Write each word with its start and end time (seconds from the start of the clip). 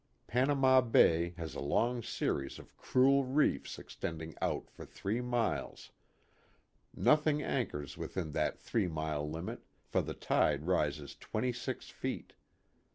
Panama 0.25 0.81
bay 0.81 1.35
has 1.37 1.53
a 1.53 1.59
long 1.59 2.01
series 2.01 2.57
of 2.57 2.75
cruel 2.75 3.23
reefs 3.23 3.77
extending 3.77 4.33
out 4.41 4.67
for 4.67 4.83
three 4.83 5.21
miles; 5.21 5.91
nothing 6.91 7.43
anchors 7.43 7.91
A 7.93 7.99
PICNIC 7.99 8.15
NEAR 8.15 8.23
THE 8.23 8.29
EQUATOR. 8.29 8.29
65 8.29 8.31
within 8.31 8.31
that 8.31 8.59
three 8.59 8.87
mile 8.87 9.29
limit, 9.29 9.63
for 9.85 10.01
the 10.01 10.15
tide 10.15 10.65
rises 10.65 11.13
twenty 11.15 11.53
six 11.53 11.89
feet. 11.91 12.33